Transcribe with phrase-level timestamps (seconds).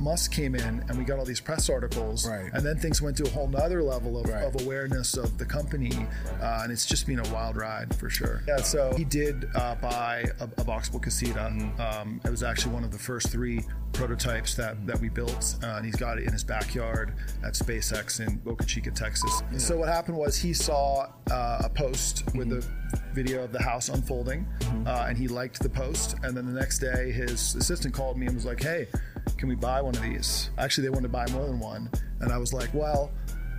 [0.00, 2.50] Musk came in and we got all these press articles, Right.
[2.52, 4.42] and then things went to a whole nother level of, Right.
[4.44, 5.92] of awareness of the company,
[6.40, 8.42] uh, and it's just been a wild ride for sure.
[8.48, 11.46] Yeah, so he did uh, buy a, a boxabl casita.
[11.46, 15.66] Um, it was actually one of the first three prototypes that, that we built, uh,
[15.76, 17.12] and he's got it in his backyard
[17.44, 19.42] at SpaceX in Boca Chica, Texas.
[19.58, 22.66] So what happened was he saw uh, a post with the
[23.12, 24.46] video of the house unfolding,
[24.86, 26.16] uh, and he liked the post.
[26.22, 28.88] And then the next day, his assistant called me and was like, "Hey,
[29.36, 31.90] can we buy one of these?" Actually, they wanted to buy more than one,
[32.20, 33.10] and I was like, "Well,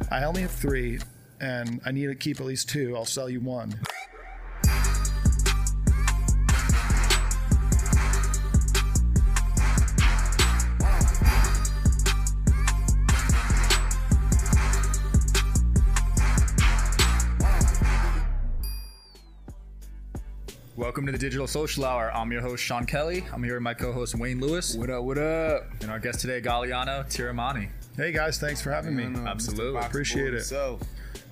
[0.10, 1.00] I only have three,
[1.40, 2.96] and I need to keep at least two.
[2.96, 3.74] I'll sell you one."
[20.92, 22.12] Welcome to the Digital Social Hour.
[22.14, 23.24] I'm your host, Sean Kelly.
[23.32, 24.76] I'm here with my co host, Wayne Lewis.
[24.76, 25.06] What up?
[25.06, 25.64] What up?
[25.80, 27.70] And our guest today, Galiano Tiramani.
[27.96, 29.06] Hey guys, thanks for having me.
[29.06, 29.80] No, no, Absolutely.
[29.80, 30.34] Appreciate it.
[30.34, 30.82] himself.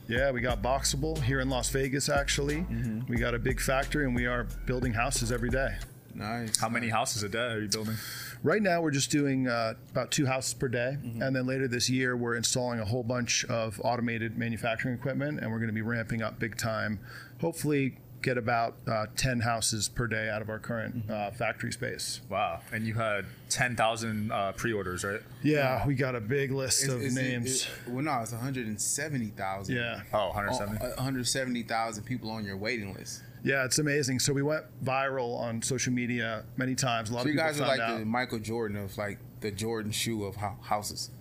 [0.08, 2.08] Yeah, we got Boxabl here in Las Vegas.
[2.08, 2.66] Actually,
[3.10, 5.76] we got a big factory, and we are building houses every day.
[6.16, 6.58] Nice.
[6.58, 7.96] How many houses a day are you building?
[8.44, 11.22] Right now, we're just doing uh, about two houses per day, Mm-hmm.
[11.22, 15.52] and then later this year, we're installing a whole bunch of automated manufacturing equipment, and
[15.52, 17.02] we're going to be ramping up big time.
[17.42, 21.12] Hopefully, get about uh, ten houses per day out of our current Mm-hmm.
[21.12, 22.22] uh, factory space.
[22.30, 22.62] Wow.
[22.72, 25.22] And you had 10,000 uh, pre orders, right?
[25.44, 27.62] Yeah, we got a big list Is- of is names.
[27.64, 29.76] it- well, no, it's 170,000.
[29.76, 30.86] yeah, Oh, Oh, 170.
[30.98, 33.22] 170,000 people on your waiting list.
[33.44, 34.20] yeah, it's amazing.
[34.20, 37.10] So we went viral on social media many times.
[37.10, 38.00] A lot So of you people guys are like out.
[38.00, 41.12] the Michael Jordan of like the Jordan shoe of hou- houses.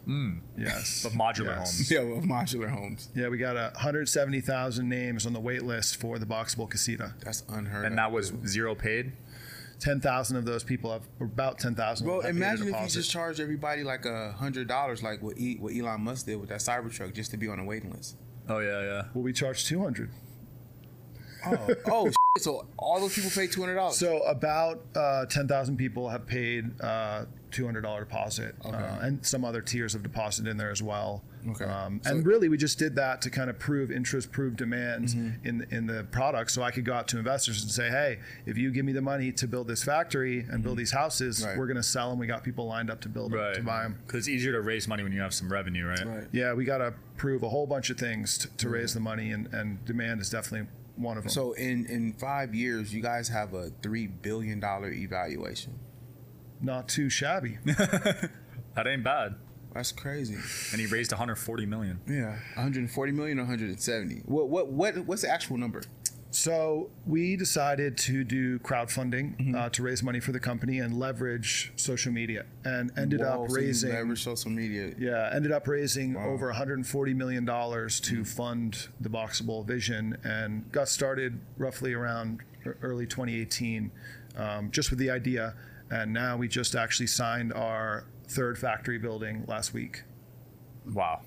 [0.56, 1.76] yes, Of modular Yes.
[1.76, 1.90] homes.
[1.90, 3.08] Yeah, of modular homes.
[3.14, 7.14] Yeah, we got a 170,000 names on the wait list for the Boxabl Casita.
[7.24, 7.90] That's unheard of.
[7.90, 9.12] And that was zero paid.
[9.80, 12.04] 10,000 of those people have, or about 10,000.
[12.06, 15.22] Well, have paid a imagine if you just charged everybody like a hundred dollars, like
[15.22, 17.92] what, e- what Elon Musk did with that Cybertruck, just to be on the waiting
[17.92, 18.16] list.
[18.48, 19.02] Oh, yeah, yeah.
[19.14, 20.10] Well, we charge 200.
[21.46, 22.14] Oh, oh, shit.
[22.38, 23.96] so all those people paid two hundred dollars.
[23.96, 29.94] So about uh, 10,000 people have paid uh, $200 deposit, uh, and some other tiers
[29.94, 31.22] of deposit in there as well.
[31.48, 31.64] Okay.
[31.64, 35.08] Um, So- and really, we just did that to kind of prove interest, prove demand
[35.08, 35.46] Mm-hmm.
[35.48, 38.58] in in the product, so I could go out to investors and say, "Hey, if
[38.58, 41.48] you give me the money to build this factory and build these houses, Mm-hmm.
[41.48, 41.58] Right.
[41.58, 42.18] we're going to sell them.
[42.18, 44.60] We got people lined up to build them, to buy them." Because it's easier to
[44.60, 46.04] raise money when you have some revenue, right?
[46.06, 46.24] right.
[46.32, 49.30] Yeah, we got to prove a whole bunch of things to, to raise the money,
[49.30, 51.30] and, and demand is definitely one of them.
[51.30, 55.78] So in in five years, you guys have a three billion dollar evaluation.
[56.60, 57.58] Not too shabby.
[58.74, 59.34] That ain't bad.
[59.74, 60.36] That's crazy.
[60.72, 61.98] And he raised 140 million.
[62.08, 64.22] Yeah, 140 million or 170.
[64.26, 65.82] What what what what's the actual number?
[66.30, 69.54] So we decided to do crowdfunding Mm-hmm.
[69.56, 73.50] uh, to raise money for the company and leverage social media, and ended Whoa, up
[73.50, 73.90] so raising.
[73.92, 74.92] leverage social media.
[74.98, 80.88] Yeah, ended up raising over 140 million dollars to fund the Boxabl vision, and got
[80.88, 82.42] started roughly around
[82.82, 83.90] early 2018,
[84.36, 85.54] um, just with the idea.
[85.90, 90.02] And now we just actually signed our third factory building last week.
[90.92, 91.22] Wow.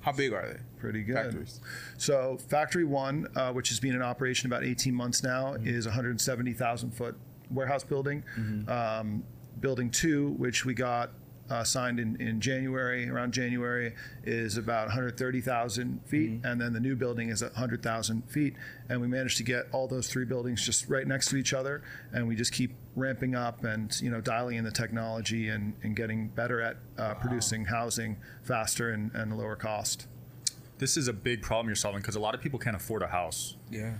[0.00, 0.58] How big are they?
[0.78, 1.16] Pretty good.
[1.16, 1.60] Factories.
[1.96, 6.90] So factory one, uh, which has been in operation about 18 months now, is 170,000
[6.90, 7.16] foot
[7.50, 8.22] warehouse building.
[8.68, 9.24] Um,
[9.60, 11.10] building two, which we got
[11.48, 16.96] uh, signed in, in January, around January, is about 130,000 feet, and then the new
[16.96, 18.56] building is 100,000 feet.
[18.88, 21.82] And we managed to get all those three buildings just right next to each other,
[22.12, 25.96] and we just keep ramping up and you know dialing in the technology and, and
[25.96, 30.06] getting better at uh, producing housing faster and, and lower cost.
[30.78, 33.06] This is a big problem you're solving because a lot of people can't afford a
[33.06, 33.56] house.
[33.70, 33.94] Yeah.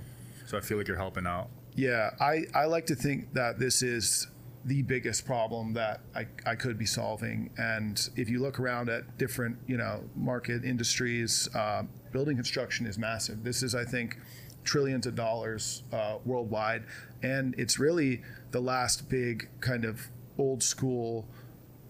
[0.46, 1.48] So I feel like you're helping out.
[1.76, 4.28] Yeah, I, I like to think that this is
[4.64, 7.50] the biggest problem that I, I could be solving.
[7.58, 12.96] And if you look around at different, you know, market industries, uh, building construction is
[12.96, 13.44] massive.
[13.44, 14.18] This is, I think,
[14.62, 16.84] trillions of dollars uh, worldwide.
[17.22, 18.22] And it's really
[18.54, 20.06] the last big kind of
[20.38, 21.26] old school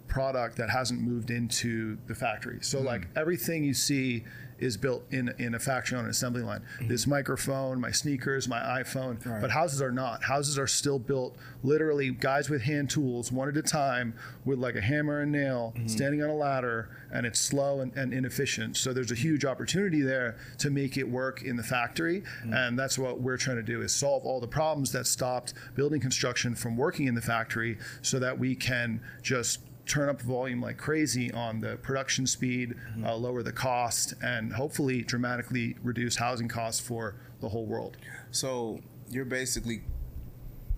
[0.09, 2.59] product that hasn't moved into the factory.
[2.63, 3.19] So like hmm.
[3.19, 4.25] everything you see
[4.59, 6.61] is built in in a factory on an assembly line.
[6.79, 6.89] Mm-hmm.
[6.89, 10.25] This microphone, my sneakers, my iPhone, but houses are not.
[10.25, 14.15] Houses are still built literally guys with hand tools one at a time
[14.45, 15.87] with like a hammer and nail mm-hmm.
[15.87, 18.77] standing on a ladder and it's slow and, and inefficient.
[18.77, 22.53] So there's a huge opportunity there to make it work in the factory mm-hmm.
[22.53, 26.01] and that's what we're trying to do is solve all the problems that stopped building
[26.01, 30.79] construction from working in the factory so that we can just turn up volume like
[30.79, 36.81] crazy on the production speed, uh, lower the cost, and hopefully dramatically reduce housing costs
[36.81, 37.97] for the whole world.
[38.31, 39.83] So you're basically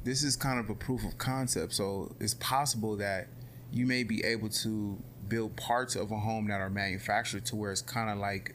[0.05, 1.73] this is kind of a proof of concept.
[1.73, 3.27] So it's possible that
[3.73, 4.97] you may be able to
[5.29, 8.55] build parts of a home that are manufactured to where it's kind of like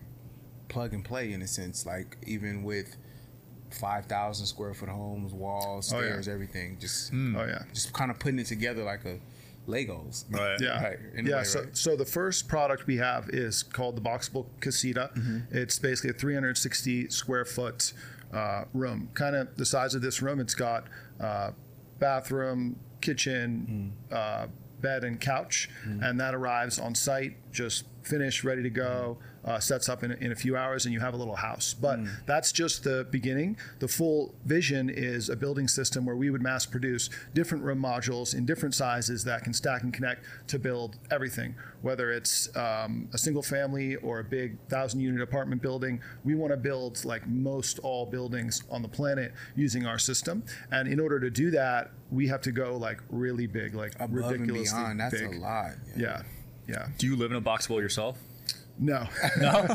[0.70, 1.86] plug and play in a sense.
[1.86, 2.96] Like even with
[3.70, 6.08] five thousand square foot homes, walls, Oh, yeah.
[6.08, 7.64] stairs, everything, just Oh yeah.
[7.74, 9.18] just kind of putting it together like a
[9.68, 10.26] Legos.
[10.30, 10.60] Right.
[10.60, 11.38] Yeah, Right, in yeah.
[11.38, 11.78] way, so, right?
[11.78, 15.12] so the first product we have is called the Boxabl Casita.
[15.16, 15.56] Mm-hmm.
[15.56, 17.94] It's basically a 360 square foot
[18.34, 20.40] uh, room, kind of the size of this room.
[20.40, 20.86] It's got
[21.20, 21.52] uh,
[22.00, 24.16] bathroom, kitchen, Mm.
[24.16, 24.48] uh,
[24.82, 26.04] bed, and couch, Mm-hmm.
[26.04, 29.18] and that arrives on site, just finished, ready to go.
[29.44, 31.74] Uh, sets up in, in a few hours, and you have a little house.
[31.74, 32.10] But Mm.
[32.28, 33.58] that's just the beginning.
[33.80, 38.36] The full vision is a building system where we would mass produce different room modules
[38.36, 41.56] in different sizes that can stack and connect to build everything.
[41.82, 46.52] Whether it's um, a single family or a big thousand unit apartment building, we want
[46.54, 50.44] to build like most all buildings on the planet using our system.
[50.72, 54.34] And in order to do that, we have to go like really big, like Above
[54.34, 55.00] and beyond.
[55.00, 55.34] That's big.
[55.34, 55.72] a lot.
[55.96, 56.22] Yeah, yeah.
[56.98, 58.18] Do you live in a Boxabl yourself?
[58.80, 59.08] No.
[59.40, 59.68] No.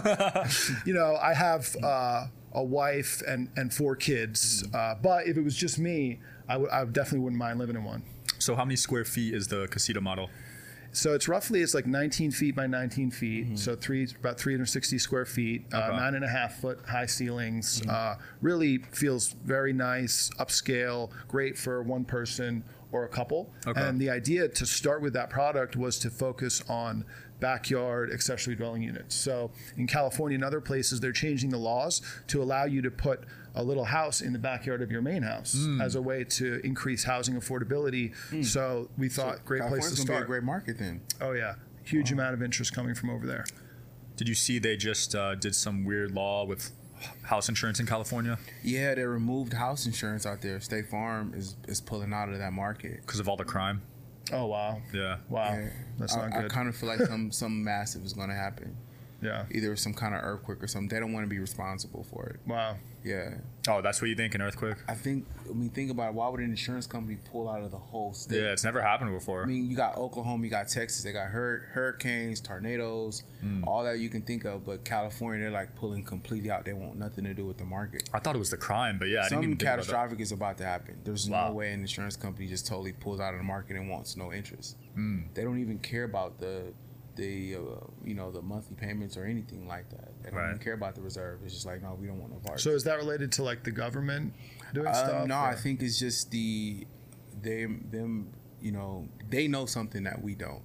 [0.86, 5.42] you know, I have uh, a wife and, and four kids, uh, but if it
[5.42, 8.02] was just me, I would I definitely wouldn't mind living in one.
[8.38, 10.30] So how many square feet is the casita model?
[10.92, 15.26] So it's roughly it's like 19 feet by 19 feet, so three about 360 square
[15.26, 15.96] feet, uh, Okay.
[15.96, 17.86] nine and a half foot high ceilings.
[17.86, 23.52] Uh, really feels very nice, upscale, great for one person or a couple.
[23.66, 23.80] Okay.
[23.80, 27.04] And the idea to start with that product was to focus on
[27.40, 29.14] backyard accessory dwelling units.
[29.14, 33.24] So in California and other places, they're changing the laws to allow you to put
[33.54, 35.80] a little house in the backyard of your main house Hmm.
[35.80, 38.14] as a way to increase housing affordability.
[38.44, 41.00] So we thought great place to gonna be a great market then.
[41.20, 41.54] Oh yeah,
[41.84, 43.44] huge amount of interest coming from over there.
[44.16, 46.72] Did you see they just uh, did some weird law with
[47.22, 50.60] house insurance in California Yeah, they removed house insurance out there.
[50.60, 53.00] State Farm is is pulling out of that market.
[53.02, 53.82] because of all the crime?
[54.32, 55.18] Oh wow, Yeah.
[55.28, 55.68] wow, Yeah.
[55.98, 56.44] that's not I good.
[56.50, 58.76] I kind of feel like some some massive is going to happen.
[59.26, 60.88] Yeah, Either some kind of earthquake or something.
[60.88, 62.40] They don't want to be responsible for it.
[62.46, 62.76] wow.
[63.04, 63.34] Yeah,
[63.68, 64.34] Oh, that's what you think?
[64.34, 64.78] An earthquake?
[64.88, 65.26] I think.
[65.48, 66.14] I mean, think about it.
[66.14, 68.40] Why would an insurance company pull out of the whole state?
[68.40, 69.44] Yeah, it's never happened before.
[69.44, 73.62] I mean, you got Oklahoma, you got Texas, they got hur- hurricanes, tornadoes, Hmm.
[73.64, 74.64] all that you can think of.
[74.66, 76.64] But California, they're like pulling completely out.
[76.64, 78.10] They want nothing to do with the market.
[78.12, 80.20] I thought it was the crime, but yeah, I didn't even Something think about catastrophic
[80.20, 80.98] is about to happen.
[81.04, 81.48] There's Wow.
[81.50, 84.32] no way an insurance company just totally pulls out of the market and wants no
[84.32, 84.76] interest.
[84.94, 85.20] Hmm.
[85.34, 86.72] They don't even care about the
[87.16, 87.60] the uh,
[88.04, 90.10] you know the monthly payments or anything like that.
[90.22, 90.50] They don't Right.
[90.50, 91.40] even care about the reserve.
[91.44, 92.60] It's just like no, we don't want no part.
[92.60, 94.34] So is that related to like the government
[94.74, 95.26] doing Uh, stuff?
[95.26, 96.86] no, or- I think it's just the
[97.42, 100.62] them them you know they know something that we don't.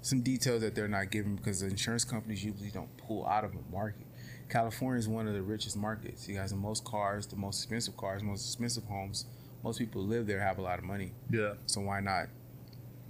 [0.00, 3.52] Some details that they're not giving because the insurance companies usually don't pull out of
[3.54, 4.06] a market.
[4.48, 6.26] California is one of the richest markets.
[6.28, 9.26] You guys the most cars, the most expensive cars, most expensive homes.
[9.62, 11.54] Most people live there have a lot of money, Yeah.
[11.66, 12.28] so why not?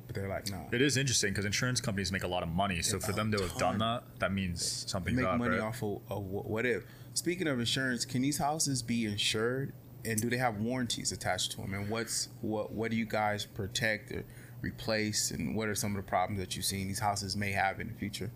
[0.09, 0.67] But they're like, no.
[0.73, 2.81] It is interesting because insurance companies make a lot of money.
[2.81, 5.15] So for them to have done that, that means something.
[5.15, 5.61] make up, money right?
[5.61, 6.83] off of, of what if.
[7.13, 9.75] Speaking of insurance, can these houses be insured,
[10.05, 11.75] and do they have warranties attached to them?
[11.75, 14.25] And what's what what do you guys protect or
[14.63, 17.79] replace, and what are some of the problems that you've seen these houses may have
[17.79, 18.31] in the future?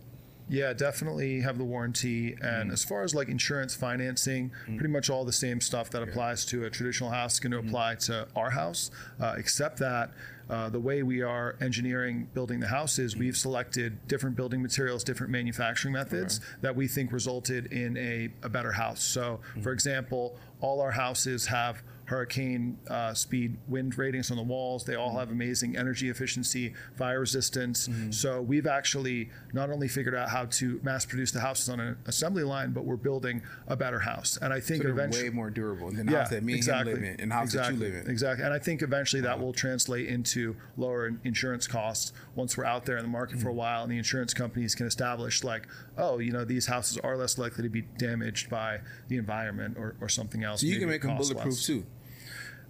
[0.49, 2.33] Yeah, definitely have the warranty.
[2.43, 2.73] And Mm.
[2.73, 6.65] as far as like insurance financing, pretty much all the same stuff that applies to
[6.65, 7.69] a traditional house is going to Mm.
[7.69, 8.91] apply to our house,
[9.21, 10.11] uh, except that
[10.51, 15.03] uh, the way we are engineering building the house is we've selected different building materials,
[15.05, 19.01] different manufacturing methods that we think resulted in a, a better house.
[19.03, 19.63] So, Mm.
[19.63, 24.85] for example, all our houses have hurricane uh, speed wind ratings on the walls.
[24.85, 27.89] They all have amazing energy efficiency, fire resistance.
[28.11, 31.97] So we've actually not only figured out how to mass produce the houses on an
[32.07, 34.37] assembly line, but we're building a better house.
[34.43, 36.87] And I think So eventually, way more durable than the house that me and him
[36.87, 38.11] live in, and house exactly, that you live in.
[38.11, 38.45] Exactly.
[38.45, 42.97] And I think eventually that will translate into lower insurance costs once we're out there
[42.97, 43.43] in the market Mm.
[43.43, 45.67] for a while and the insurance companies can establish like,
[45.97, 49.95] oh, you know, these houses are less likely to be damaged by the environment or,
[50.01, 50.61] or something else.
[50.61, 51.67] So you can make them bulletproof less.
[51.67, 51.85] too.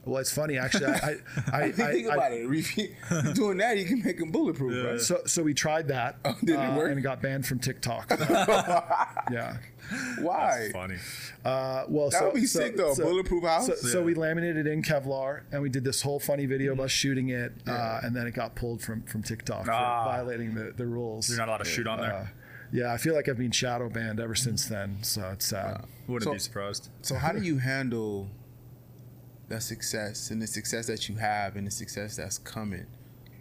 [0.04, 0.86] Well, it's funny actually.
[0.86, 1.16] I,
[1.52, 2.46] I, I, Think I- about it.
[2.50, 2.94] If you-
[3.34, 5.00] Doing that, you can make them bulletproof, right?
[5.00, 6.90] So, so we tried that, Oh, did it uh, work?
[6.90, 8.10] and it got banned from TikTok.
[9.30, 9.56] yeah.
[10.20, 10.70] Why?
[10.72, 10.96] Funny.
[11.44, 13.66] Uh, well, That so, would be so- sick, though, so- bulletproof house.
[13.66, 16.80] So, so we laminated in Kevlar, and we did this whole funny video Mm-hmm.
[16.80, 20.04] about shooting it, uh, and then it got pulled from from TikTok for Ah.
[20.04, 21.28] violating the, the rules.
[21.28, 22.12] You're not allowed to shoot on there.
[22.14, 22.26] Uh,
[22.72, 25.84] yeah, I feel like I've been shadow banned ever since then, so it's sad.
[26.06, 26.88] Wouldn't so- be surprised.
[27.02, 28.28] So how do you handle
[29.52, 32.86] the success and the success that you have and the success that's coming?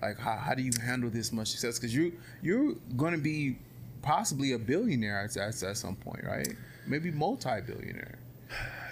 [0.02, 1.80] Like how, how do you handle this much success?
[1.80, 3.58] Because you you're going to be
[4.02, 6.50] possibly a billionaire at, at, at some point, right?
[6.88, 8.18] Maybe multi-billionaire.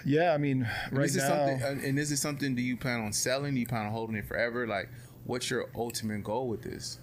[0.06, 1.84] Yeah, I mean, right is it now, something?
[1.84, 2.54] and- is it something?
[2.54, 3.54] Do you plan on selling?
[3.54, 4.66] Do you plan on holding it forever?
[4.66, 4.88] Like,
[5.24, 6.98] what's your ultimate goal with this?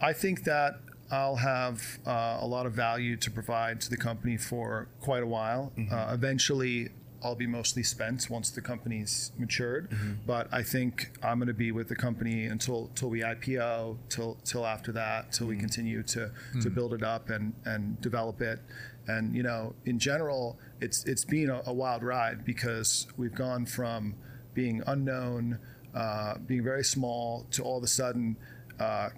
[0.00, 0.80] I think that
[1.12, 5.26] I'll have uh, a lot of value to provide to the company for quite a
[5.26, 5.72] while.
[5.92, 6.88] Uh, eventually,
[7.24, 9.88] I'll be mostly spent once the company's matured.
[10.26, 14.36] But I think I'm going to be with the company until till we IPO, till
[14.44, 16.30] till after that, till we continue to
[16.62, 18.60] to build it up and and develop it.
[19.08, 23.66] And you know, in general, it's it's been a, a wild ride because we've gone
[23.66, 24.14] from
[24.52, 25.58] being unknown,
[25.94, 28.36] uh, being very small, to all of a sudden
[28.78, 29.08] uh,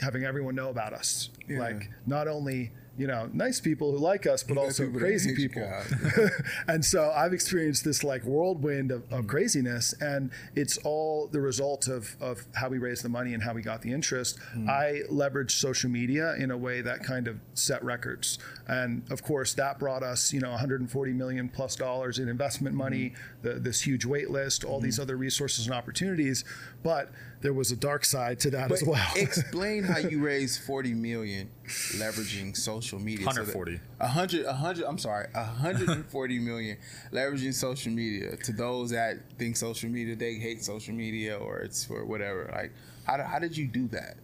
[0.00, 1.30] having everyone know about us.
[1.48, 1.60] Yeah.
[1.60, 5.62] Like not only you know nice people who like us, but also people crazy people.
[6.68, 9.18] And so I've experienced this like whirlwind of, Mm.
[9.20, 13.42] of craziness, and it's all the result of of how we raised the money and
[13.42, 14.38] how we got the interest.
[14.56, 14.68] Mm.
[14.68, 19.54] I leveraged social media in a way that kind of set records, and of course
[19.54, 22.78] that brought us you know 140 million plus dollars in investment Mm.
[22.78, 23.12] money,
[23.42, 26.44] the, this huge wait list, all these other resources and opportunities,
[26.82, 29.12] but there was a dark side to that But as well.
[29.16, 33.24] explain how you raised 40 million leveraging social media.
[33.26, 33.80] So that- 140.
[34.00, 34.84] A hundred, a hundred.
[34.86, 36.76] I'm sorry, a hundred and forty million
[37.12, 38.36] leveraging social media.
[38.36, 42.50] To those that think social media, they hate social media or it's for whatever.
[42.54, 42.72] Like,
[43.04, 44.16] how, did- how did you do that?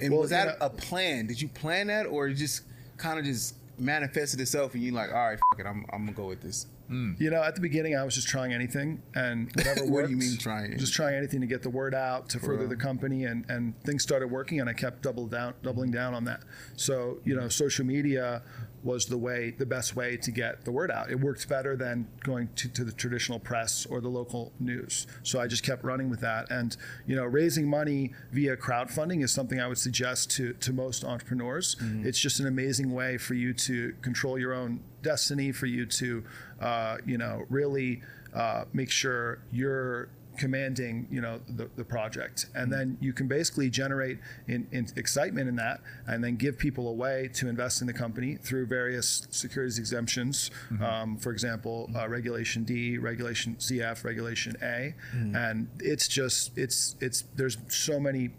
[0.00, 1.26] And Well, was that you know- a plan?
[1.26, 2.62] Did you plan that, or it just
[2.98, 6.12] kind of just manifested itself and you're like, all right, fuck it, I'm, I'm gonna
[6.16, 6.66] go with this.
[6.90, 7.20] Mm.
[7.20, 10.08] You know, at the beginning, I was just trying anything, and whatever What worked.
[10.08, 12.68] do you mean trying Just trying anything to get the word out to further real?
[12.68, 16.24] the company, and and things started working, and I kept double down, doubling down on
[16.24, 16.40] that.
[16.76, 18.42] So you know, social media
[18.86, 21.10] was the way, the best way to get the word out.
[21.10, 25.06] It worked better than going to, to the traditional press or the local news.
[25.24, 26.74] So I just kept running with that, and
[27.06, 31.76] you know, raising money via crowdfunding is something I would suggest to to most entrepreneurs.
[32.06, 36.24] It's just an amazing way for you to control your own destiny for you to,
[36.60, 38.02] uh, you know, really
[38.34, 43.70] uh, make sure you're commanding, you know, the, the project, and then you can basically
[43.70, 47.86] generate in, in excitement in that, and then give people a way to invest in
[47.86, 50.50] the company through various securities exemptions.
[50.82, 57.24] Um, for example, uh, Regulation D, Regulation CF, Regulation A, and it's just it's it's
[57.34, 58.30] there's so many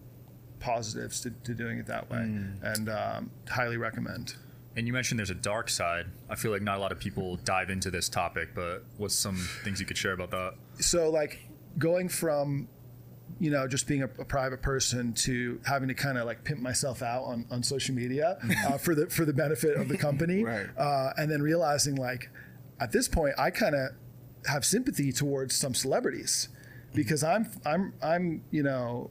[0.59, 2.19] positives to, to doing it that way,
[2.63, 4.35] and um, highly recommend.
[4.75, 6.05] And you mentioned there's a dark side.
[6.29, 9.37] I feel like not a lot of people dive into this topic, but what's some
[9.63, 10.53] things you could share about that?
[10.79, 11.46] so like
[11.77, 12.67] going from
[13.39, 16.59] you know just being a, a private person to having to kind of like pimp
[16.59, 20.43] myself out on, on social media uh, for the for the benefit of the company.
[20.47, 20.67] Right.
[20.77, 22.29] uh, and then realizing like
[22.79, 23.89] at this point i kind of
[24.45, 26.49] have sympathy towards some celebrities
[26.93, 29.09] because i'm i'm i'm you know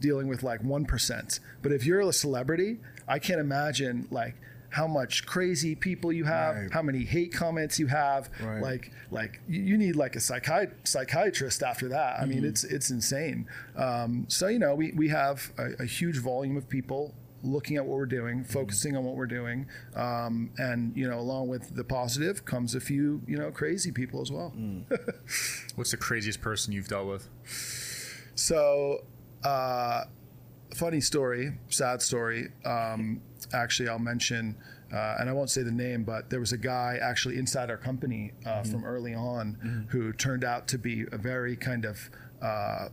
[0.00, 2.78] dealing with like 1% but if you're a celebrity
[3.08, 4.36] i can't imagine like
[4.72, 6.72] how much crazy people you have Right.
[6.72, 8.60] how many hate comments you have Right.
[8.62, 12.18] like like you, you need like a psychi- psychiatrist after that.
[12.18, 12.30] I Mm-hmm.
[12.30, 13.46] mean, it's it's insane.
[13.76, 17.14] Um, so you know, we we have a, a huge volume of people
[17.44, 18.52] looking at what we're doing, Mm-hmm.
[18.52, 22.80] focusing on what we're doing, um, and you know, along with the positive comes a
[22.80, 24.54] few you know crazy people as well.
[24.56, 24.84] Mm.
[25.76, 27.28] What's the craziest person you've dealt with?
[28.34, 29.04] So,
[29.44, 30.04] uh,
[30.74, 32.48] funny story, sad story.
[32.64, 33.20] Um,
[33.52, 34.56] actually, I'll mention,
[34.92, 37.76] uh, and I won't say the name, but there was a guy actually inside our
[37.76, 42.10] company uh, from early on who turned out to be a very kind of
[42.40, 42.88] uh,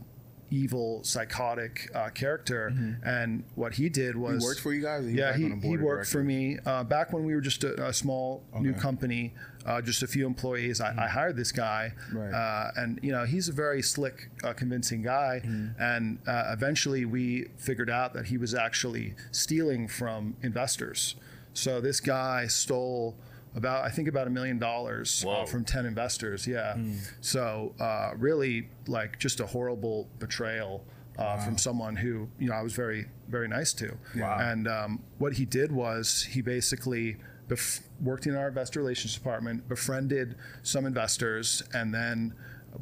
[0.50, 2.72] evil, psychotic uh, character.
[3.04, 5.06] And what he did was He worked for you guys?
[5.06, 7.92] he yeah, he, he worked for me uh, back when we were just a, a
[7.92, 9.34] small new company,
[9.66, 10.80] uh, just a few employees.
[10.80, 12.32] I, I hired this guy, Right.
[12.32, 15.42] uh, and you know he's a very slick, uh, convincing guy.
[15.78, 21.16] And uh, eventually, we figured out that he was actually stealing from investors.
[21.52, 23.16] So this guy stole
[23.56, 26.46] about I think about a million dollars uh, from ten investors.
[26.46, 26.76] Yeah.
[27.20, 30.84] So uh, really, like just a horrible betrayal.
[31.18, 34.38] Uh, From someone who you know I was very very nice to, Wow.
[34.40, 37.18] and um, what he did was he basically
[37.50, 42.32] bef- worked in our investor relations department, befriended some investors, and then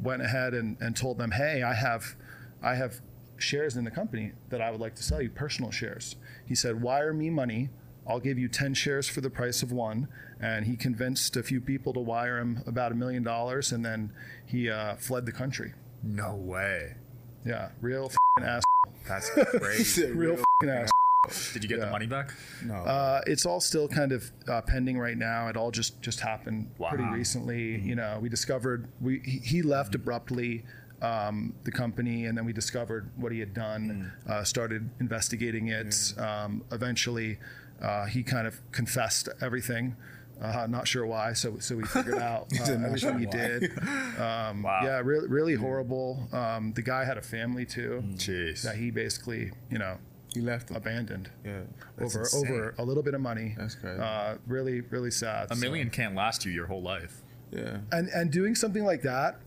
[0.01, 2.15] went ahead and, and told them, "Hey, I have,
[2.61, 3.01] I have
[3.37, 6.81] shares in the company that I would like to sell you, personal shares." He said,
[6.81, 7.69] "Wire me money.
[8.07, 10.07] I'll give you ten shares for the price of one."
[10.39, 14.13] And he convinced a few people to wire him about a million dollars, and then
[14.45, 15.73] he uh, fled the country.
[16.01, 16.95] No way.
[17.45, 18.63] Yeah, real fing ass,
[19.07, 20.11] That's crazy.
[20.11, 20.89] real fing ass.
[21.53, 22.33] Did you get the money back?
[22.63, 22.75] No.
[22.75, 25.49] Uh, it's all still kind of uh, pending right now.
[25.49, 27.11] It all just just happened pretty Wow.
[27.13, 27.77] recently.
[27.81, 30.63] You know, we discovered we he, he left abruptly
[31.01, 34.13] um, the company, and then we discovered what he had done.
[34.27, 36.13] Uh, started investigating it.
[36.17, 37.37] Um, eventually,
[37.81, 39.97] uh, he kind of confessed everything.
[40.41, 43.71] Uh, not sure why, so so we figured out uh, said, "Not everything he did.
[44.19, 44.81] Um, Wow.
[44.83, 46.29] Yeah, really really horrible.
[46.31, 48.61] Um, the guy had a family too Jeez.
[48.63, 49.97] that he basically, you know,
[50.33, 50.77] He left them.
[50.77, 51.61] abandoned Yeah.
[51.97, 52.47] That's over insane.
[52.47, 53.55] over a little bit of money.
[53.57, 53.99] That's crazy.
[53.99, 55.51] Uh, really, really sad.
[55.51, 57.21] A So- million can't last you your whole life.
[57.51, 57.79] Yeah.
[57.91, 59.39] and and doing something like that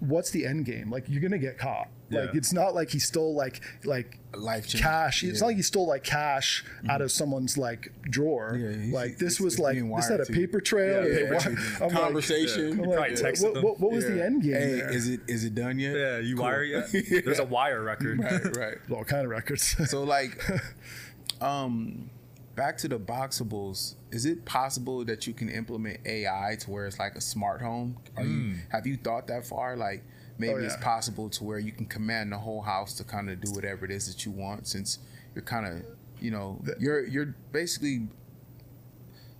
[0.00, 2.38] what's the end game like you're gonna get caught like Yeah.
[2.38, 4.82] it's not like he stole like like Life change.
[4.82, 5.40] cash it's Yeah.
[5.40, 9.34] not like he stole like cash out of someone's like drawer Yeah, he's- like this
[9.34, 11.56] it's- was it's like being this had a paper trail Yeah, They paper wa- trail.
[11.76, 12.70] I'm like- Conversation.
[12.72, 14.90] I'm like, probably texted what, what, what was the end game Hey, there?
[14.92, 15.96] is it is it done yet?
[15.96, 16.44] Yeah, you Cool.
[16.44, 16.92] wire yet?
[16.94, 17.20] Yeah.
[17.24, 18.20] There's a wire record.
[18.20, 18.78] right, right.
[18.90, 20.42] all kind of records So like,
[21.40, 22.10] um,
[22.54, 23.94] back to the boxabls.
[24.10, 27.96] Is it possible that you can implement AI to where it's like a smart home?
[28.16, 29.76] Are you have you thought that far?
[29.76, 30.04] Like
[30.42, 33.40] maybe Oh, it's possible to where you can command the whole house to kind of
[33.40, 34.98] do whatever it is that you want, since
[35.34, 35.74] you're kind of
[36.20, 38.08] you know you're you're basically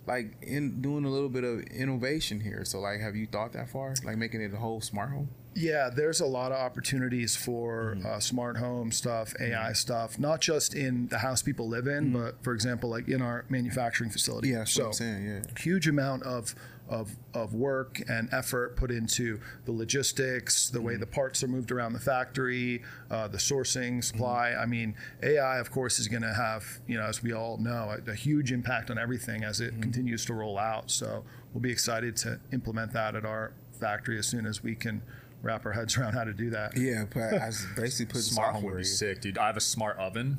[0.05, 2.65] like in doing a little bit of innovation here.
[2.65, 3.93] So like, have you thought that far?
[4.03, 5.29] Like making it a whole smart home?
[5.55, 8.07] Yeah, there's a lot of opportunities for Mm-hmm.
[8.07, 12.43] uh, smart home stuff, AI stuff, not just in the house people live in, but
[12.43, 14.47] for example, like in our manufacturing facility.
[14.49, 14.57] Mm-hmm.
[14.57, 15.25] Yeah, so saying.
[15.25, 15.41] Yeah.
[15.61, 16.55] huge amount of
[16.89, 20.87] of of work and effort put into the logistics, the Mm-hmm.
[20.87, 24.51] way the parts are moved around the factory, uh, the sourcing, supply.
[24.51, 24.61] Mm-hmm.
[24.61, 27.95] I mean, AI, of course, is going to have you know, as we all know,
[28.07, 29.77] a, a huge impact on everything as Mm-hmm.
[29.79, 30.91] it continues to roll out.
[30.91, 31.23] So
[31.53, 35.01] we'll be excited to implement that at our factory as soon as we can
[35.41, 36.77] wrap our heads around how to do that.
[36.77, 39.37] Yeah, but I was basically put Smart home would be sick, dude.
[39.37, 40.37] I have a smart oven.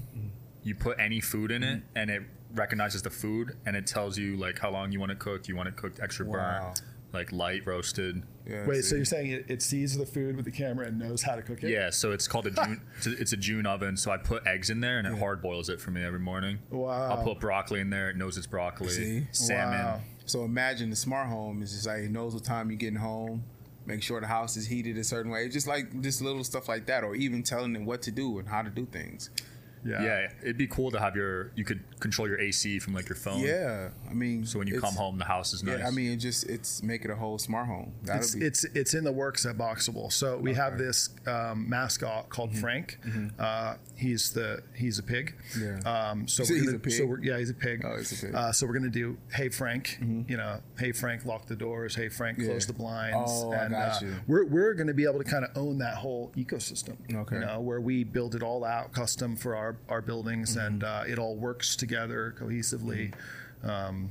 [0.62, 2.22] You put any food in it, and it
[2.54, 5.48] recognizes the food, and it tells you like how long you want it cooked.
[5.48, 6.62] You want it cooked extra Wow.
[6.66, 6.82] burnt,
[7.12, 8.22] like light roasted.
[8.46, 8.90] Yeah, Wait, see.
[8.90, 11.42] so you're saying it, it sees the food with the camera and knows how to
[11.42, 11.70] cook it?
[11.70, 12.80] Yeah, so it's called a June.
[12.98, 13.96] it's, a, it's a June oven.
[13.96, 16.58] So I put eggs in there, and it hard boils it for me every morning.
[16.70, 16.90] Wow.
[17.16, 18.10] I'll put broccoli in there.
[18.10, 18.88] It knows it's broccoli.
[18.90, 19.26] See?
[19.32, 19.78] Salmon.
[19.78, 20.00] Wow.
[20.26, 23.44] So imagine the smart home is just like it knows what time you're getting home,
[23.86, 25.44] make sure the house is heated a certain way.
[25.44, 28.38] It's just like just little stuff like that, or even telling them what to do
[28.38, 29.28] and how to do things.
[29.84, 30.02] Yeah.
[30.02, 31.52] Yeah, it'd be cool to have your.
[31.56, 33.40] You could control your AC from like your phone.
[33.40, 35.80] Yeah, I mean, So when you come home, the house is nice.
[35.80, 37.92] yeah, I mean, it just it's make it a whole smart home.
[38.02, 40.10] That'll It's, be it's it's in the works at Boxabl.
[40.12, 42.60] So we have this um, mascot called Mm-hmm.
[42.60, 42.98] Frank.
[43.38, 45.34] Uh, he's the he's a pig.
[45.60, 45.78] Yeah.
[45.84, 46.92] Um, so So we're he's gonna, a pig?
[46.92, 47.82] So we're, yeah, he's a pig.
[47.84, 48.34] Oh, he's a pig.
[48.34, 48.36] Mm-hmm.
[48.48, 49.98] Uh, so we're gonna do Hey Frank.
[50.00, 51.94] You know, Hey Frank, lock the doors.
[51.94, 52.46] Hey Frank, Yeah.
[52.46, 53.16] close the blinds.
[53.30, 54.14] Oh, I and got uh, you.
[54.26, 56.96] we're we're gonna be able to kind of own that whole ecosystem.
[57.14, 57.36] Okay.
[57.36, 60.66] You know, where we build it all out custom for our our buildings, Mm-hmm.
[60.66, 63.12] and uh, it all works together cohesively.
[63.62, 64.10] Um,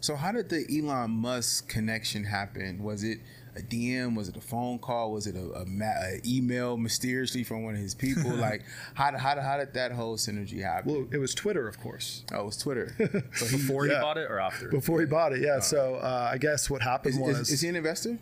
[0.00, 2.82] So how did the Elon Musk connection happen?
[2.82, 3.18] Was it
[3.56, 4.16] a DM?
[4.16, 5.12] Was it a phone call?
[5.12, 8.30] Was it a, a, ma- a email mysteriously from one of his people?
[8.48, 8.62] like
[8.94, 10.92] how did, how how did that whole synergy happen?
[10.92, 12.24] well, it was Twitter, of course.
[12.32, 12.94] oh, it was Twitter.
[13.34, 13.94] So he, Before Yeah.
[13.96, 14.68] he bought it or after?
[14.68, 15.58] Before he bought it, yeah.
[15.60, 18.18] So uh, I guess what happened is, was is, is he an investor?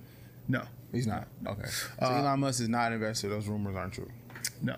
[0.49, 1.29] no, He's not.
[1.47, 1.69] Okay.
[1.69, 3.29] So Uh, Elon Musk is not an investor.
[3.29, 4.11] Those rumors aren't true.
[4.63, 4.77] no.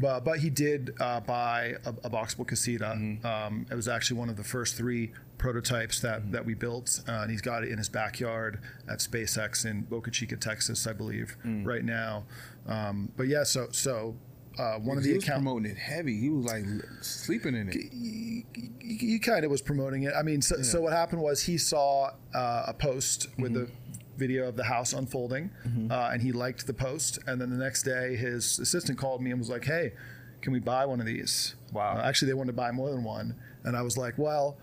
[0.00, 2.94] But, but he did uh, buy a, a Boxabl Casita.
[2.96, 3.26] Mm-hmm.
[3.26, 6.32] Um, it was actually one of the first three prototypes that, Mm-hmm.
[6.32, 10.10] that we built, uh, and he's got it in his backyard at SpaceX in Boca
[10.10, 11.64] Chica, Texas, I believe, Mm.
[11.66, 12.24] right now.
[12.66, 14.16] Um, but yeah, so so
[14.58, 16.18] uh, one of he the was account promoting it heavy.
[16.20, 16.64] He was like
[17.00, 17.74] sleeping in it.
[17.74, 18.44] he,
[18.80, 20.12] he kind of was promoting it.
[20.18, 23.64] I mean, so, so what happened was he saw uh, a post with Mm-hmm.
[23.64, 23.70] the
[24.20, 25.50] video of the house unfolding,
[25.90, 27.18] uh, and he liked the post.
[27.26, 29.92] And then the next day, his assistant called me and was like, "Hey,
[30.42, 31.96] can we buy one of these?" Wow.
[31.96, 34.56] Uh, actually, they wanted to buy more than one, and I was like, "Well,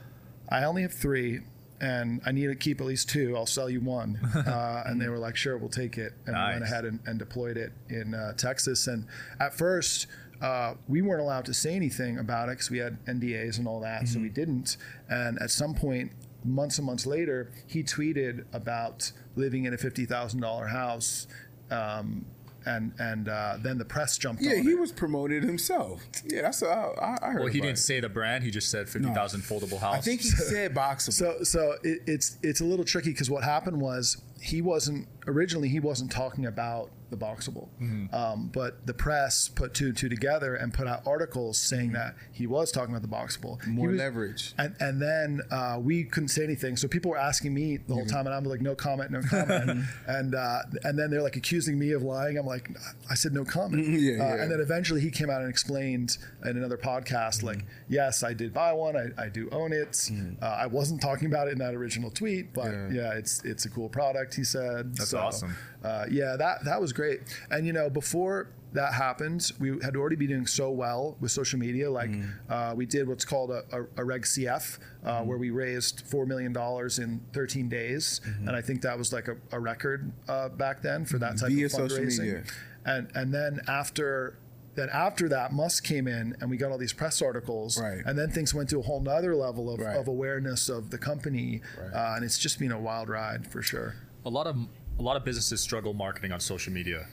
[0.49, 1.41] I only have three,
[1.79, 3.35] And I need to keep at least two.
[3.37, 4.11] I'll sell you one.
[4.57, 7.19] Uh, and they were like, "Sure, we'll take it." And we went ahead and, and
[7.19, 8.87] deployed it in uh, Texas.
[8.87, 9.05] And
[9.39, 10.07] at first,
[10.41, 13.79] uh, we weren't allowed to say anything about it because we had NDAs and all
[13.81, 14.77] that, so we didn't.
[15.09, 16.11] And at some point,
[16.47, 21.27] months and months later, he tweeted about living in a fifty thousand dollar house.
[21.69, 22.25] Um,
[22.65, 24.79] and and uh, then the press jumped Yeah, on he it.
[24.79, 26.03] was promoted himself.
[26.25, 27.39] Yeah, that's I, I I heard.
[27.39, 27.81] well, he about didn't it.
[27.81, 28.43] say the brand.
[28.43, 29.95] He just said fifty thousand foldable house.
[29.95, 31.13] I think he said boxabl.
[31.13, 35.67] So so it, it's it's a little tricky because what happened was he wasn't originally
[35.69, 37.69] he wasn't talking about the boxabl,
[38.13, 42.15] um, but the press put two and two together and put out articles saying that
[42.33, 43.65] he was talking about the boxabl.
[43.65, 44.53] More was- leverage.
[44.57, 48.05] And and then uh, we couldn't say anything, so people were asking me the whole
[48.05, 51.79] time, and I'm like, no comment, no comment, and uh, and then they're like accusing
[51.79, 52.37] me of lying.
[52.37, 52.69] I'm like,
[53.09, 53.87] I said no comment.
[53.87, 54.41] Yeah, Uh, yeah.
[54.43, 58.53] And then eventually he came out and explained in another podcast, like, yes, I did
[58.53, 60.09] buy one, I, I do own it.
[60.41, 62.89] Uh, I wasn't talking about it in that original tweet, but Yeah.
[62.91, 64.26] yeah, it's it's a cool product.
[64.33, 64.95] He said.
[64.95, 65.55] That's So, awesome.
[65.83, 67.21] Uh, yeah, that that was great.
[67.51, 71.57] And you know, before that happened, we had already been doing so well with social
[71.57, 71.89] media.
[71.89, 72.11] Like
[72.49, 76.25] uh, we did what's called a, a, a Reg CF, uh, where we raised four
[76.25, 80.49] million dollars in 13 days, and I think that was like a, a record uh,
[80.49, 82.19] back then for that type Via of social fundraising.
[82.19, 82.43] media.
[82.85, 84.37] And and then after
[84.75, 87.81] then after that, Musk came in and we got all these press articles.
[87.81, 88.01] Right.
[88.05, 89.97] And then things went to a whole nother level of, Right.
[89.97, 91.61] of awareness of the company.
[91.81, 91.89] Right.
[91.93, 93.95] Uh, and it's just been a wild ride for sure.
[94.27, 94.57] A lot of
[94.99, 97.07] a lot of businesses struggle marketing on social media.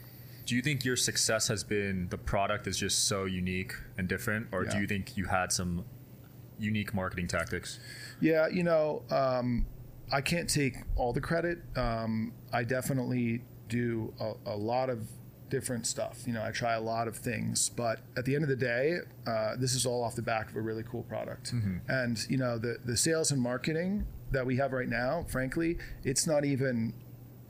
[0.47, 4.49] Do you think your success has been the product is just so unique and different,
[4.53, 5.85] or do you think you had some
[6.59, 7.79] unique marketing tactics?
[8.21, 9.67] Yeah, you know, um,
[10.13, 11.59] I can't take all the credit.
[11.77, 15.09] Um, I definitely do a, a lot of
[15.49, 16.25] different stuff.
[16.27, 18.99] You know, I try a lot of things, but at the end of the day,
[19.27, 21.53] uh, this is all off the back of a really cool product.
[21.89, 26.27] And you know, the the sales and marketing that we have right now, frankly, it's
[26.27, 26.93] not even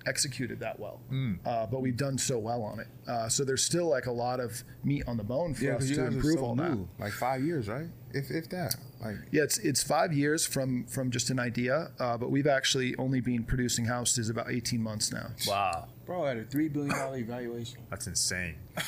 [0.06, 1.00] executed that well.
[1.44, 2.86] Uh, but we've done so well on it.
[3.08, 5.88] Uh, so there's still like a lot of meat on the bone for Yeah, us
[5.90, 6.78] to improve so all that.
[6.98, 7.86] like five years, right?
[8.12, 12.16] If if that, like Yeah, it's it's five years from from just an idea, uh,
[12.16, 15.30] but we've actually only been producing houses about eighteen months now.
[15.48, 18.56] Wow, bro, at a three billion dollar evaluation, that's insane.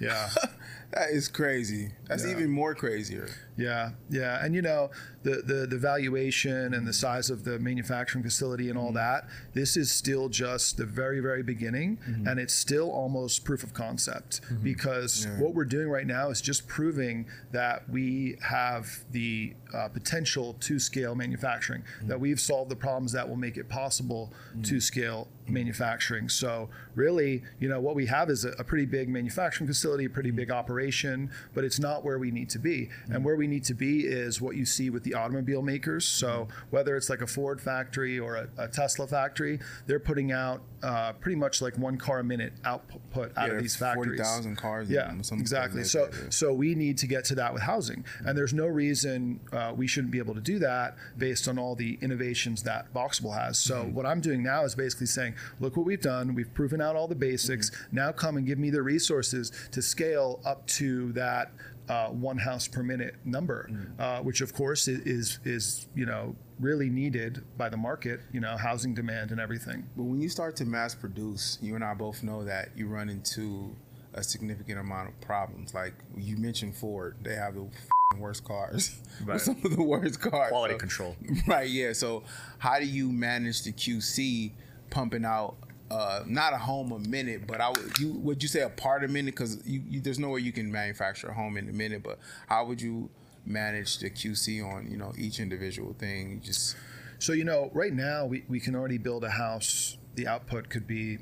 [0.00, 0.30] Yeah,
[0.92, 1.90] that is crazy.
[2.08, 2.30] That's Yeah.
[2.30, 3.28] even more crazier.
[3.60, 4.90] Yeah, yeah, and you know
[5.22, 8.96] the the the valuation and the size of the manufacturing facility and all mm-hmm.
[8.96, 9.28] that.
[9.52, 12.26] This is still just the very very beginning, mm-hmm.
[12.26, 14.64] and it's still almost proof of concept mm-hmm.
[14.64, 15.38] because Yeah.
[15.40, 20.78] what we're doing right now is just proving that we have the uh, potential to
[20.78, 21.82] scale manufacturing.
[22.02, 26.28] That we've solved the problems that will make it possible to scale manufacturing.
[26.28, 30.10] So really, you know, what we have is a, a pretty big manufacturing facility, a
[30.10, 32.88] pretty big operation, but it's not where we need to be.
[33.10, 36.06] And where we need to be is what you see with the automobile makers.
[36.06, 40.62] So whether it's like a Ford factory or a, a Tesla factory, they're putting out
[40.82, 44.18] uh, pretty much like one car a minute output out Yeah, of these factories.
[44.20, 45.84] 40,000 cars Yeah, something exactly.
[45.84, 46.30] So like that, yeah.
[46.30, 49.86] so we need to get to that with housing, and there's no reason uh, we
[49.86, 53.58] shouldn't be able to do that based on all the innovations that Boxabl has.
[53.58, 53.94] So Mm-hmm.
[53.94, 56.34] what I'm doing now is basically saying, look what we've done.
[56.34, 57.70] We've proven out all the basics.
[57.70, 57.96] Mm-hmm.
[57.96, 61.50] Now come and give me the resources to scale up to that.
[61.90, 64.00] Uh, one house per minute number, Mm-hmm.
[64.00, 68.40] uh, which of course is, is is you know really needed by the market, you
[68.40, 69.80] know, housing demand and everything.
[69.96, 73.08] But when you start to mass produce, you and I both know that you run
[73.08, 73.74] into
[74.14, 75.74] a significant amount of problems.
[75.74, 78.82] Like you mentioned Ford, they have the f***ing worst cars,
[79.24, 79.40] Right.
[79.40, 80.50] some of the worst cars.
[80.50, 81.16] Quality So- control.
[81.48, 81.68] Right.
[81.70, 81.92] Yeah.
[81.94, 82.22] So
[82.58, 84.52] how do you manage the QC
[84.90, 85.56] pumping out?
[85.90, 89.02] Uh, not a home a minute, but I would you would you say a part
[89.02, 91.72] a minute because you, you there's no way you can manufacture a home in a
[91.72, 92.02] minute.
[92.04, 93.10] But how would you
[93.44, 96.30] manage the QC on you know each individual thing?
[96.32, 96.76] You just
[97.18, 99.98] So, you know, right now we, we can already build a house.
[100.14, 101.18] The output could be,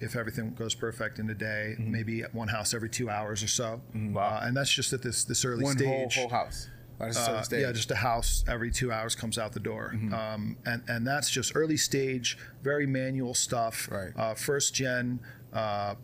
[0.00, 1.90] if everything goes perfect in a day, Mm-hmm.
[1.92, 3.80] maybe one house every two hours or so.
[3.94, 6.16] Uh, and that's just at this this early one whole stage.
[6.16, 6.68] whole house.
[7.00, 10.14] A Uh, yeah, just a house every two hours comes out the door, Mm-hmm.
[10.14, 13.88] um, and and that's just early stage, very manual stuff.
[13.90, 14.12] Right.
[14.16, 15.20] Uh, first gen,
[15.52, 15.96] uh,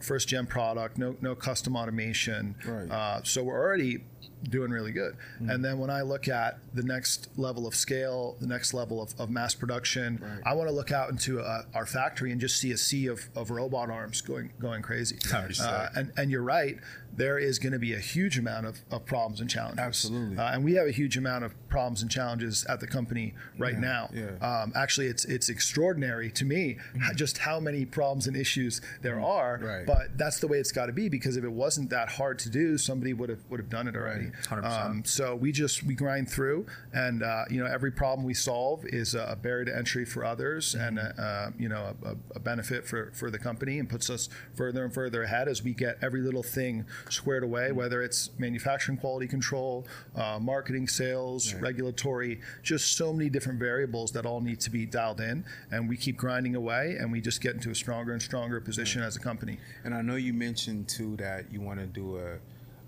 [0.00, 2.56] first gen product, no no custom automation.
[2.66, 2.90] Right.
[2.90, 4.04] Uh, so we're already
[4.50, 5.14] doing really good.
[5.36, 5.48] Mm-hmm.
[5.50, 9.14] And then when I look at the next level of scale, the next level of,
[9.18, 10.42] of mass production, Right.
[10.44, 13.20] I want to look out into uh, our factory and just see a sea of,
[13.34, 15.16] of robot arms going going crazy.
[15.60, 16.76] Uh, and and you're right.
[17.16, 19.78] There is going to be a huge amount of, of problems and challenges.
[19.80, 20.36] Absolutely.
[20.38, 23.74] Uh, and we have a huge amount of problems and challenges at the company right
[23.74, 24.10] Yeah, now.
[24.12, 24.62] yeah.
[24.62, 29.20] Um, actually, it's it's extraordinary to me h- just how many problems and issues there
[29.20, 29.58] are.
[29.58, 29.66] Mm-hmm.
[29.66, 29.86] Right.
[29.86, 32.50] But that's the way it's got to be because if it wasn't that hard to
[32.50, 34.26] do, somebody would have would have done it already.
[34.26, 34.62] Right.
[34.64, 34.84] 100%.
[34.86, 38.84] Um, so we just we grind through, and uh, you know every problem we solve
[38.86, 42.40] is a, a barrier to entry for others, and a, uh, you know a, a
[42.40, 45.98] benefit for for the company, and puts us further and further ahead as we get
[46.02, 49.86] every little thing squared away, whether it's manufacturing quality control,
[50.16, 55.20] uh, marketing, sales, regulatory, just so many different variables that all need to be dialed
[55.20, 58.60] in, and we keep grinding away, and we just get into a stronger and stronger
[58.60, 59.58] position as a company.
[59.84, 62.38] And I know you mentioned too that you want to do a,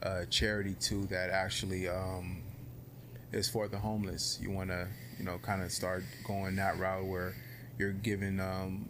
[0.03, 2.43] a charity too that actually um,
[3.33, 4.39] is for the homeless.
[4.41, 7.35] You want to, you know, kind of start going that route where
[7.79, 8.89] you're giving, um,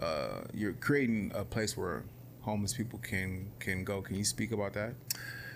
[0.00, 2.04] uh, you're creating a place where
[2.44, 4.02] homeless people can can go.
[4.02, 4.94] Can you speak about that?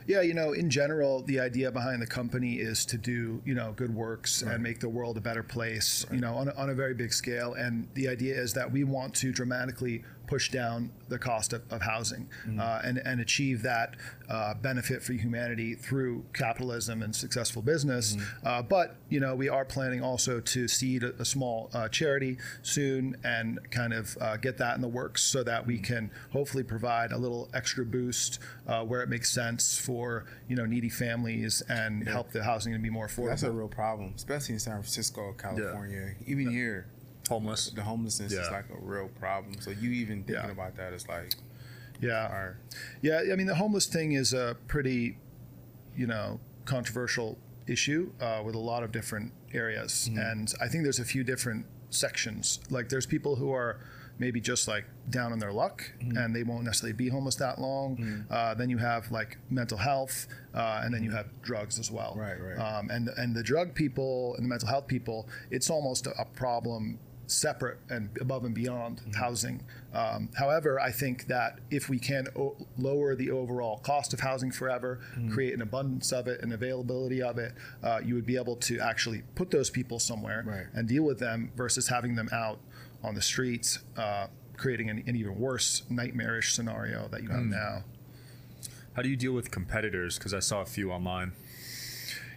[0.09, 3.75] Yeah, you know, in general, the idea behind the company is to do, you know,
[3.77, 6.75] good works and make the world a better place, you know, on a, on a
[6.75, 7.53] very big scale.
[7.53, 11.81] And the idea is that we want to dramatically push down the cost of, of
[11.81, 12.29] housing
[12.61, 13.97] uh, and, and achieve that
[14.29, 18.14] uh, benefit for humanity through capitalism and successful business.
[18.44, 22.37] Uh, but, you know, we are planning also to seed a, a small uh, charity
[22.62, 26.62] soon and kind of uh, get that in the works so that we can hopefully
[26.62, 29.98] provide a little extra boost uh, where it makes sense for,
[30.49, 33.29] you know, needy families and help the housing to be more affordable.
[33.29, 36.15] That's a real problem, especially in San Francisco, California.
[36.27, 36.87] Even here,
[37.29, 37.71] Homeless.
[37.71, 39.61] the homelessness is like a real problem.
[39.61, 40.51] So you even thinking Yeah.
[40.51, 41.35] about that is like,
[42.01, 42.27] Yeah.
[42.33, 42.59] Or,
[43.03, 45.19] Yeah, I mean the homeless thing is a pretty,
[45.97, 51.01] you know, controversial issue uh, with a lot of different areas, and I think there's
[51.01, 52.61] a few different sections.
[52.71, 53.81] Like there's people who are
[54.18, 58.24] maybe just like down on their luck, and they won't necessarily be homeless that long.
[58.31, 62.14] Uh, then you have like mental health, uh, and then you have drugs as well.
[62.16, 62.59] Right, right.
[62.59, 66.24] Um, and and the drug people and the mental health people, it's almost a, a
[66.24, 66.98] problem
[67.31, 69.62] separate and above and beyond housing.
[69.92, 74.50] Um, however, I think that if we can o- lower the overall cost of housing
[74.50, 75.00] forever,
[75.31, 77.52] create an abundance of it, an availability of it,
[77.83, 80.66] uh, you would be able to actually put those people somewhere Right.
[80.72, 82.61] and deal with them versus having them out
[83.03, 87.85] on the streets, uh, creating an, an even worse nightmarish scenario that you have now.
[88.95, 90.19] How do you deal with competitors?
[90.19, 91.33] Because I saw a few online.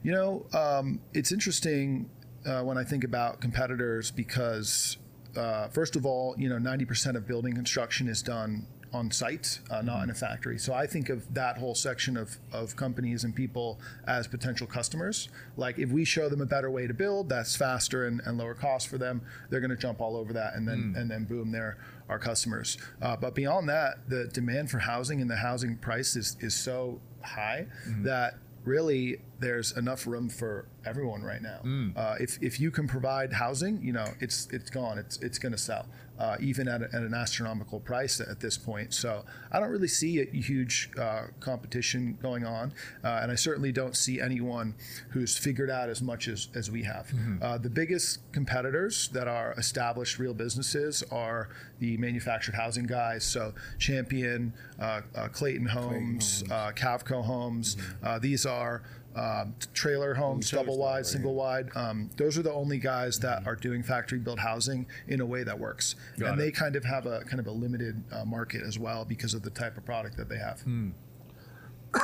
[0.04, 2.10] You know, um, it's interesting
[2.45, 4.97] uh, when I think about competitors because,
[5.36, 9.82] uh, first of all, you know, 90% of building construction is done on site, uh,
[9.82, 10.58] not in a factory.
[10.58, 15.30] So I think of that whole section of, of companies and people as potential customers.
[15.56, 18.54] Like if we show them a better way to build that's faster and, and lower
[18.54, 21.51] cost for them, they're going to jump all over that and then and then boom,
[21.51, 21.77] they're
[22.10, 22.77] our customers.
[23.01, 26.99] Uh, but beyond that, the demand for housing and the housing price is, is so
[27.21, 27.65] high
[28.04, 31.60] that really there's enough room for everyone right now.
[31.97, 34.97] Uh, if, if you can provide housing, you know it's it's gone.
[34.97, 35.86] It's it's going to sell,
[36.19, 38.93] uh, even at, a, at an astronomical price at this point.
[38.93, 42.73] So I don't really see a huge uh, competition going on,
[43.04, 44.75] uh, and I certainly don't see anyone
[45.10, 47.12] who's figured out as much as, as we have.
[47.41, 51.49] Uh, the biggest competitors that are established real businesses are
[51.80, 53.23] the manufactured housing guys.
[53.23, 57.75] So Champion, uh, uh, Clayton Homes, Uh, Cavco Homes.
[58.04, 58.84] Uh, these are
[59.15, 61.69] um, trailer homes, trailer double style, wide, right, single wide.
[61.76, 65.43] Um, those are the only guys that are doing factory built housing in a way
[65.43, 66.43] that works, Got and it.
[66.43, 69.43] they kind of have a kind of a limited uh, market as well because of
[69.43, 70.63] the type of product that they have.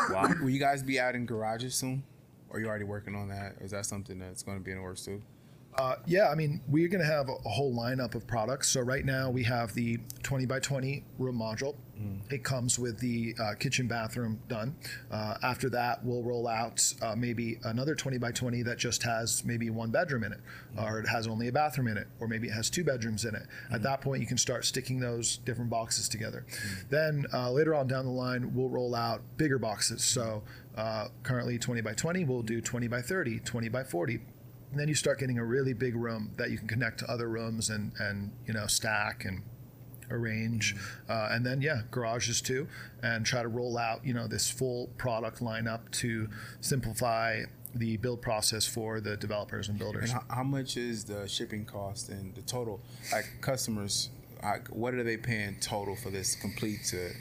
[0.10, 0.34] Wow.
[0.42, 2.04] will you guys be adding garages soon?
[2.50, 3.56] Or are you already working on that?
[3.60, 5.22] Is that something that's going to be in the works too?
[5.78, 8.70] Uh, yeah, I mean, we're going to have a, whole lineup of products.
[8.70, 11.76] So right now we have the 20 by 20 room module.
[12.30, 14.76] It comes with the uh, kitchen bathroom done.
[15.10, 19.44] Uh, after that, we'll roll out uh, maybe another 20 by 20 that just has
[19.46, 20.40] maybe one bedroom in it,
[20.78, 23.34] or it has only a bathroom in it, or maybe it has two bedrooms in
[23.34, 23.44] it.
[23.72, 26.46] At that point, you can start sticking those different boxes together.
[26.90, 30.04] Then uh, later on down the line, we'll roll out bigger boxes.
[30.04, 30.44] So
[30.76, 34.20] uh, currently 20 by 20, we'll do 20 by 30, 20 by 40.
[34.72, 37.28] And then you start getting a really big room that you can connect to other
[37.28, 39.44] rooms and and you know stack and
[40.10, 40.74] arrange
[41.10, 42.66] uh, and then yeah garages too
[43.04, 46.30] and try to roll out you know this full product lineup to
[46.62, 47.42] simplify
[47.76, 51.66] the build process for the developers and And builders how, how much is the shipping
[51.66, 52.82] cost and the total?
[53.12, 54.10] Like customers,
[54.44, 57.12] like, what are they paying total for this complete to?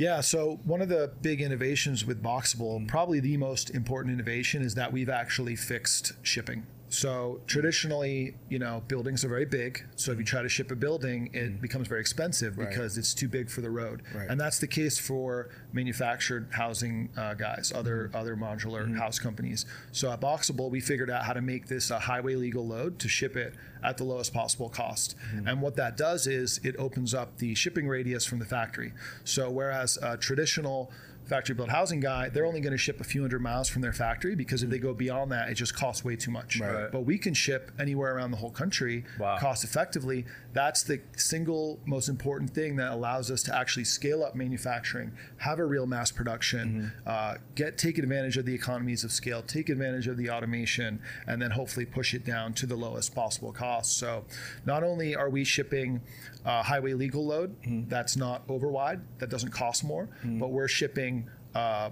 [0.00, 4.74] Yeah, so one of the big innovations with Boxabl, probably the most important innovation, is
[4.76, 6.66] that we've actually fixed shipping.
[6.90, 9.84] So traditionally, you know, buildings are very big.
[9.94, 11.62] So if you try to ship a building, it mm-hmm.
[11.62, 12.68] becomes very expensive Right.
[12.68, 14.02] because it's too big for the road.
[14.12, 14.28] Right.
[14.28, 18.16] And that's the case for manufactured housing uh, guys, other mm-hmm.
[18.16, 18.96] other modular mm-hmm.
[18.96, 19.66] house companies.
[19.92, 23.08] So at Boxabl, we figured out how to make this a highway legal load to
[23.08, 25.16] ship it at the lowest possible cost.
[25.46, 28.92] And what that does is it opens up the shipping radius from the factory.
[29.24, 30.92] So whereas traditional
[31.30, 33.92] factory built housing guy, they're only going to ship a few hundred miles from their
[33.92, 36.58] factory because if they go beyond that, it just costs way too much.
[36.60, 36.90] Right.
[36.90, 39.38] But we can ship anywhere around the whole country Wow.
[39.38, 40.26] cost effectively.
[40.52, 45.60] That's the single most important thing that allows us to actually scale up manufacturing, have
[45.60, 50.08] a real mass production, uh, get take advantage of the economies of scale, take advantage
[50.08, 53.96] of the automation, and then hopefully push it down to the lowest possible cost.
[53.96, 54.24] So,
[54.66, 56.00] not only are we shipping
[56.44, 57.56] uh, highway legal load
[57.88, 61.90] that's not over wide, that doesn't cost more, but we're shipping uh,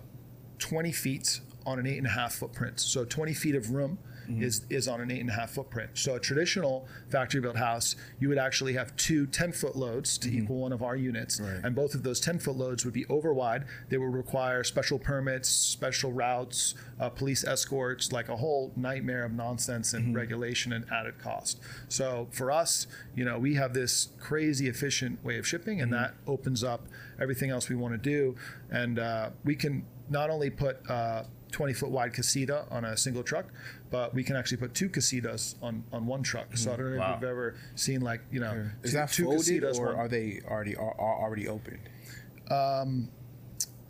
[0.58, 2.80] 20 feet on an eight and a half footprint.
[2.80, 5.90] So 20 feet of room is, is on an eight and a half footprint.
[5.94, 10.28] So a traditional factory built house, you would actually have two 10 foot loads to
[10.28, 11.40] equal one of our units.
[11.40, 11.60] Right.
[11.64, 13.64] And both of those 10 foot loads would be over wide.
[13.88, 19.32] They would require special permits, special routes, uh, police escorts, like a whole nightmare of
[19.32, 21.60] nonsense and regulation and added cost.
[21.88, 26.14] So for us, you know, we have this crazy efficient way of shipping, and that
[26.26, 26.86] opens up
[27.20, 28.36] everything else we want to do.
[28.70, 33.22] And uh, we can not only put uh, 20 foot wide casita on a single
[33.22, 33.46] truck,
[33.90, 36.56] but we can actually put two casitas on, on one truck.
[36.56, 37.14] So I don't know Wow.
[37.14, 39.78] if you've ever seen like you know Is two, that two folded casitas.
[39.78, 41.80] or one- are they already are, are already opened?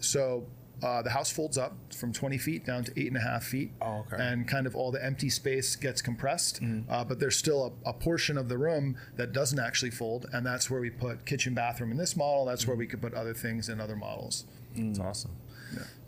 [0.01, 0.47] so
[0.81, 3.73] uh, the house folds up from 20 feet down to eight and a half feet.
[3.83, 4.17] Oh, okay.
[4.23, 6.89] And kind of all the empty space gets compressed, Mm-hmm.
[6.91, 10.47] uh, but there's still a, a portion of the room that doesn't actually fold, and
[10.47, 12.45] that's where we put kitchen, bathroom in this model.
[12.45, 14.45] That's where we could put other things in other models.
[14.77, 15.33] It's awesome.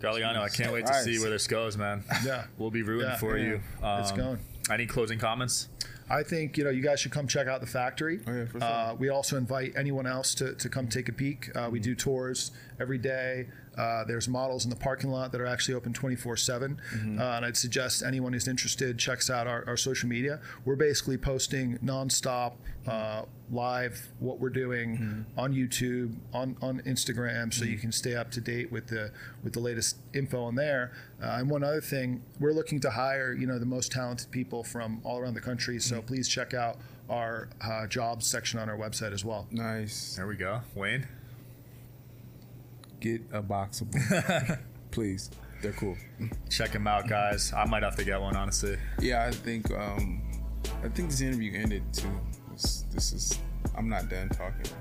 [0.01, 2.05] Galiano, I can't wait to see where this goes, man.
[2.25, 2.45] Yeah.
[2.59, 3.17] We'll be rooting Yeah.
[3.17, 3.45] for Yeah.
[3.47, 3.61] you.
[4.01, 4.39] It's Um, going.
[4.71, 5.69] Any closing comments?
[6.09, 8.21] I think you know you guys should come check out the factory.
[8.27, 8.63] Oh, yeah, for sure.
[8.69, 11.51] uh, we also invite anyone else to, to come take a peek.
[11.55, 13.47] Uh, we do tours every day.
[13.77, 16.81] Uh, there's models in the parking lot that are actually open 24 7.
[16.93, 20.41] Uh, and I'd suggest anyone who's interested checks out our, our social media.
[20.65, 22.55] We're basically posting nonstop
[22.87, 28.31] uh, live what we're doing on YouTube, on, on Instagram, so you can stay up
[28.33, 29.13] to date with the
[29.43, 30.93] with the latest info on there.
[31.23, 34.65] Uh, and one other thing, we're looking to hire you know the most talented people
[34.65, 35.79] from all around the country.
[35.81, 39.47] So please check out our uh, jobs section on our website as well.
[39.51, 40.17] Nice.
[40.17, 40.61] There we go.
[40.75, 41.07] Wayne?
[43.01, 43.89] Get a box of
[44.91, 45.31] please.
[45.63, 45.97] They're cool.
[46.49, 47.53] Check them out, guys.
[47.53, 48.77] I might have to get one, honestly.
[48.99, 50.23] Yeah, I think um,
[50.85, 52.09] I think this interview ended too.
[52.53, 53.39] This, this is
[53.77, 54.73] I'm not done talking.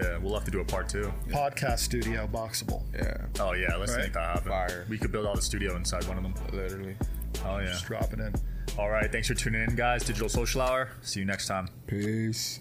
[0.00, 1.12] Yeah, we'll have to do a part two.
[1.28, 2.82] Podcast studio, Boxabl.
[2.94, 4.04] Yeah, Oh, yeah, let's Right.
[4.04, 4.48] make that happen.
[4.50, 4.86] Fire.
[4.88, 6.34] We could build out a studio inside one of them.
[6.52, 6.96] literally.
[7.44, 7.66] Oh, yeah.
[7.66, 8.32] Just drop it in.
[8.78, 9.10] All right.
[9.12, 10.04] Thanks for tuning in, guys.
[10.04, 10.90] Digital Social Hour.
[11.02, 11.68] See you next time.
[11.86, 12.60] Peace.